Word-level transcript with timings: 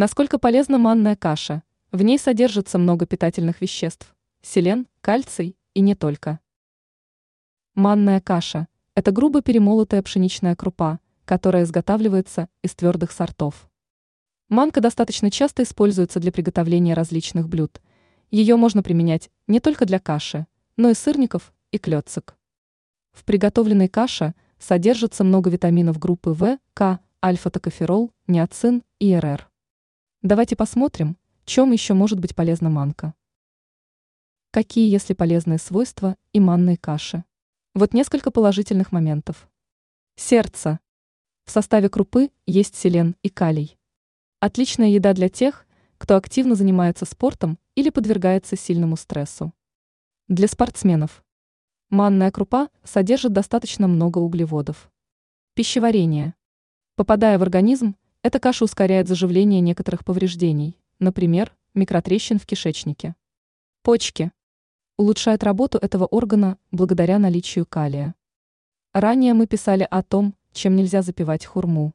Насколько 0.00 0.38
полезна 0.38 0.78
манная 0.78 1.16
каша? 1.16 1.64
В 1.90 2.02
ней 2.02 2.20
содержится 2.20 2.78
много 2.78 3.04
питательных 3.04 3.60
веществ– 3.60 4.14
селен, 4.42 4.86
кальций 5.00 5.56
и 5.74 5.80
не 5.80 5.96
только. 5.96 6.38
Манная 7.74 8.20
каша– 8.20 8.68
это 8.94 9.10
грубо 9.10 9.42
перемолотая 9.42 10.00
пшеничная 10.00 10.54
крупа, 10.54 11.00
которая 11.24 11.64
изготавливается 11.64 12.48
из 12.62 12.76
твердых 12.76 13.10
сортов. 13.10 13.68
Манка 14.48 14.80
достаточно 14.80 15.32
часто 15.32 15.64
используется 15.64 16.20
для 16.20 16.30
приготовления 16.30 16.94
различных 16.94 17.48
блюд. 17.48 17.82
Ее 18.30 18.54
можно 18.54 18.84
применять 18.84 19.30
не 19.48 19.58
только 19.58 19.84
для 19.84 19.98
каши, 19.98 20.46
но 20.76 20.90
и 20.90 20.94
сырников 20.94 21.52
и 21.72 21.78
клетцек. 21.78 22.36
В 23.10 23.24
приготовленной 23.24 23.88
каше 23.88 24.36
содержится 24.60 25.24
много 25.24 25.50
витаминов 25.50 25.98
группы 25.98 26.30
В, 26.30 26.60
К, 26.72 27.00
альфа-токоферол, 27.20 28.12
ниацин 28.28 28.84
и 29.00 29.16
РР. 29.16 29.48
Давайте 30.22 30.56
посмотрим, 30.56 31.16
чем 31.44 31.70
еще 31.70 31.94
может 31.94 32.18
быть 32.18 32.34
полезна 32.34 32.68
манка. 32.68 33.14
Какие, 34.50 34.90
если 34.90 35.14
полезные 35.14 35.58
свойства 35.58 36.16
и 36.32 36.40
манной 36.40 36.76
каши? 36.76 37.22
Вот 37.72 37.94
несколько 37.94 38.32
положительных 38.32 38.90
моментов. 38.90 39.48
Сердце. 40.16 40.80
В 41.44 41.52
составе 41.52 41.88
крупы 41.88 42.32
есть 42.46 42.74
селен 42.74 43.14
и 43.22 43.28
калий. 43.28 43.78
Отличная 44.40 44.88
еда 44.88 45.12
для 45.12 45.28
тех, 45.28 45.68
кто 45.98 46.16
активно 46.16 46.56
занимается 46.56 47.04
спортом 47.04 47.56
или 47.76 47.90
подвергается 47.90 48.56
сильному 48.56 48.96
стрессу. 48.96 49.54
Для 50.26 50.48
спортсменов. 50.48 51.24
Манная 51.90 52.32
крупа 52.32 52.70
содержит 52.82 53.32
достаточно 53.32 53.86
много 53.86 54.18
углеводов. 54.18 54.90
Пищеварение. 55.54 56.34
Попадая 56.96 57.38
в 57.38 57.42
организм, 57.42 57.94
эта 58.22 58.40
каша 58.40 58.64
ускоряет 58.64 59.06
заживление 59.06 59.60
некоторых 59.60 60.04
повреждений, 60.04 60.76
например, 60.98 61.54
микротрещин 61.74 62.40
в 62.40 62.46
кишечнике. 62.46 63.14
Почки. 63.82 64.32
Улучшает 64.96 65.44
работу 65.44 65.78
этого 65.78 66.04
органа 66.04 66.58
благодаря 66.72 67.20
наличию 67.20 67.64
калия. 67.64 68.16
Ранее 68.92 69.34
мы 69.34 69.46
писали 69.46 69.86
о 69.88 70.02
том, 70.02 70.34
чем 70.52 70.74
нельзя 70.74 71.02
запивать 71.02 71.46
хурму. 71.46 71.92